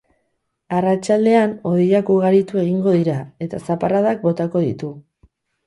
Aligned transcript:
Arratsaldean 0.77 1.53
hodeiak 1.73 2.09
ugaritu 2.15 2.63
egingo 2.63 2.95
dira, 2.97 3.21
eta 3.49 3.63
zaparradak 3.69 4.27
botako 4.27 4.67
ditu. 4.69 4.95